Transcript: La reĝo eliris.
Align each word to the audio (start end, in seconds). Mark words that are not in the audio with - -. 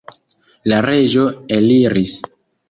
La 0.71 0.79
reĝo 0.85 1.27
eliris. 1.59 2.17